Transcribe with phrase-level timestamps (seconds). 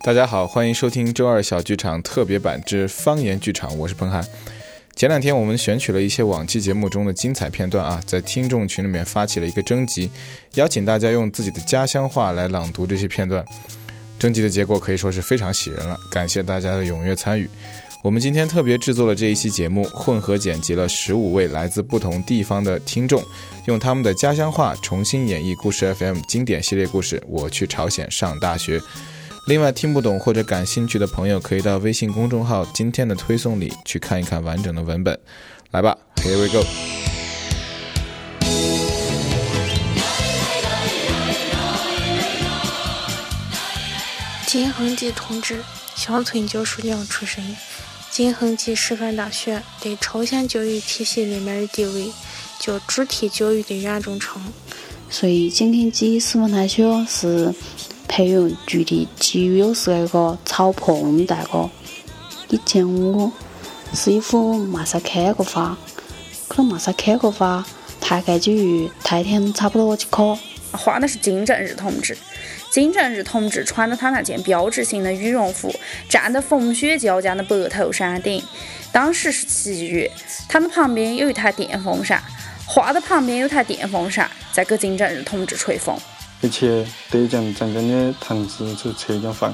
[0.00, 4.24] 大家好，欢迎收听周二小剧场特别版之方言剧场，我是彭涵。
[4.94, 10.08] 前两天我们选取了一些往期节目中的精彩片段啊，在听众群里面发起了一个征集，
[10.54, 13.44] 邀请大家用自己的家乡话来朗读这些片段。
[14.20, 17.50] 征集的结果可以说是非常喜人了，感谢大家的踊跃参与。
[18.00, 23.20] 我们今天特别制作了这一期节目，混合剪辑了十五位来自不同地方的听众，
[23.66, 28.78] 用他们的家乡话重新演绎故事 FM 经典系列故事《我去朝鲜上大学》。
[29.48, 35.18] 另外，听不懂或者感兴趣的朋友，可以到微信公众号今天的推送里去看一看完整的文本。
[35.70, 36.62] 来吧，Here we go。
[44.46, 45.64] 金恒基同志，
[45.96, 47.42] 乡村教书匠出身。
[48.10, 52.12] 金恒基师范大学在朝鲜教育体系里面的地位，
[52.58, 54.42] 叫主体教育的原中称。
[55.08, 57.54] 所以，金恒基师范大学是。
[58.08, 61.70] 培养具体基于是那个草坡那么大个，
[62.48, 63.30] 以前我
[63.92, 65.76] 是一副没啥看过法，
[66.48, 67.64] 可能没啥看过法，
[68.00, 70.36] 大概就与太天差不多几颗。
[70.72, 72.16] 画的是金正日同志，
[72.70, 75.72] 金正日同志穿着他那件标志性的羽绒服，
[76.08, 78.42] 站在风雪交加的白头山顶。
[78.90, 80.10] 当时是七月，
[80.48, 82.22] 他的旁边有一台电风扇，
[82.66, 85.96] 画的旁边有台电风扇在给金正日同志吹风。
[86.40, 89.52] 而且浙江湛江的藤子出浙江饭，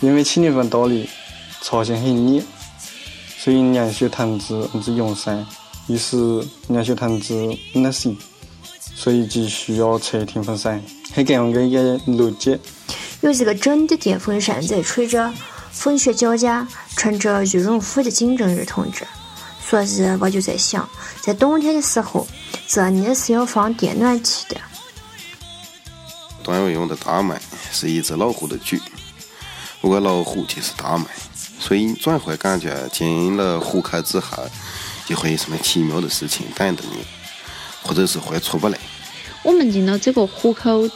[0.00, 1.06] 因为青年份多了，
[1.60, 2.42] 朝鲜很热，
[3.38, 5.44] 所以凉血藤子不是用伞，
[5.88, 6.16] 于是
[6.68, 7.34] 凉血藤子
[7.72, 8.16] 不能行，
[8.94, 10.80] 所以就需要吹电风扇，
[11.12, 12.58] 很这样的一个逻辑。
[13.22, 15.32] 有一个真的电风扇在吹着，
[15.72, 19.04] 风雪交加，穿着羽绒服的金正日同志。
[19.68, 19.86] 所以
[20.20, 20.88] 我就在想，
[21.20, 22.24] 在冬天的时候，
[22.68, 24.56] 这里是要放电暖气的。
[26.46, 27.40] 段位用的大麦
[27.72, 28.78] 是一只老虎的嘴，
[29.80, 31.04] 不过老虎就是大麦，
[31.58, 34.44] 所以你总会感觉进了虎口之后，
[35.04, 36.98] 就会有什么奇妙的事情等着你，
[37.82, 38.78] 或者是会出不来。
[39.42, 40.88] 我们进了这个虎口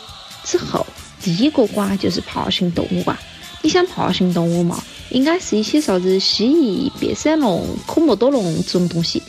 [0.45, 0.87] 之后，
[1.21, 3.19] 第一个馆就是爬行动物馆。
[3.63, 4.81] 你想爬行动物嘛，
[5.11, 9.21] 应该是一些啥子蜥蜴、变色龙、科莫多龙这种东西，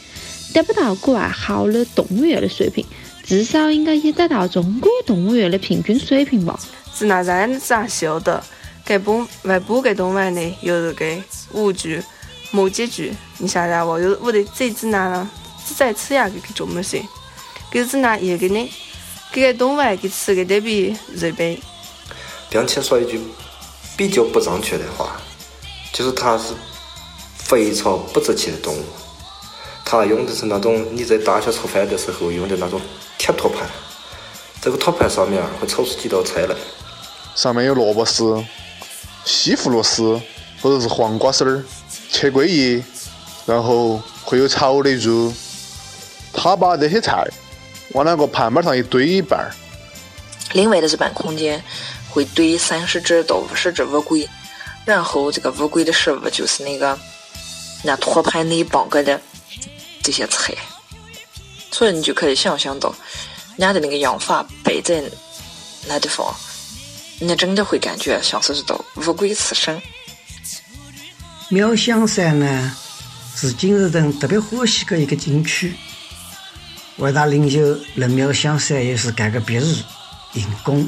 [0.53, 2.86] 达不到国外好的动物园的水平。
[3.31, 6.59] 至少应该也达到中国动物园的平均水平吧。
[6.94, 8.44] 自那在咱晓得，
[8.84, 12.03] 给部外部给动物园的有那个五具、
[12.52, 13.97] 木几具，你晓得不？
[14.00, 15.30] 有我的这只男了，
[15.66, 17.02] 只在吃呀，给给做么事？
[17.72, 18.70] 给只男也给呢，
[19.31, 21.58] 给个动物给吃个得比瑞贝。
[22.50, 23.18] 并且说一句
[23.96, 25.16] 比较不正确的话，
[25.94, 26.53] 就是它是
[27.38, 28.84] 非常不值钱的动物。
[29.91, 32.79] 他用的是那种你在大学吃饭的时候用的那种。
[33.18, 33.69] 铁托盘，
[34.62, 36.56] 这个托盘上面会炒出几道菜来，
[37.35, 38.41] 上面有萝卜丝、
[39.25, 40.19] 西葫芦丝
[40.62, 41.62] 或者是黄瓜丝儿、
[42.09, 42.81] 切桂叶，
[43.46, 45.31] 然后会有炒的肉。
[46.31, 47.28] 他把这些菜
[47.90, 49.52] 往那个盘板上一堆一半儿。
[50.53, 51.62] 另外的日本空间
[52.09, 54.28] 会堆三十只到五十只乌龟，
[54.85, 56.97] 然后这个乌龟的食物就是那个
[57.84, 59.19] 那托盘里放个的
[60.02, 60.54] 这些菜。
[61.72, 62.94] 所以你就可以想象到，
[63.58, 65.02] 人家的那个养法摆在
[65.88, 66.36] 那地方，
[67.20, 69.82] 你真的会感觉像是到乌龟刺身。
[71.50, 72.76] 妙香山呢，
[73.36, 75.74] 是金日人特别欢喜的一个景区。
[76.98, 77.60] 伟大领袖
[77.96, 79.76] 任妙香山也是这个别日
[80.34, 80.88] 因公。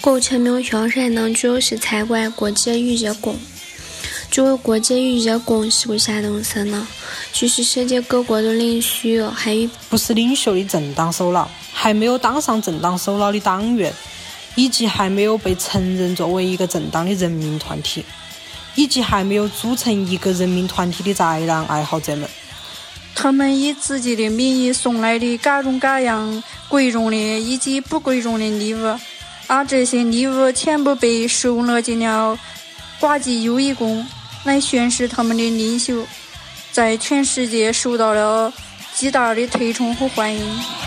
[0.00, 3.38] 高前妙香山呢，主要是参观国际渔业宫。
[4.32, 6.88] 作为国际渔业宫是为啥东西呢？
[7.34, 13.92] 就是世界各国的领袖，还有不是领袖的政党首脑，还没有当上政党首脑的党员，
[14.54, 18.02] 以及还没有被承认作为一个政党的人民团体，
[18.74, 22.26] 以及还没有组成一个人民团体的宅男爱好者们，
[23.14, 28.98] 他们以自己的名义送来的各种各样贵重的以及不贵重的礼物，
[29.46, 32.38] 而这些礼物全部被收纳进了
[32.98, 34.02] 国际友谊宫。
[34.44, 36.06] 来宣示他们的领袖
[36.70, 38.52] 在全世界受到了
[38.94, 40.82] 极大的推崇和欢迎。